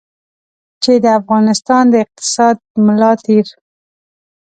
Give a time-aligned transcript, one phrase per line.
[0.83, 2.55] چې د افغانستان د اقتصاد
[2.85, 3.45] ملا تېر.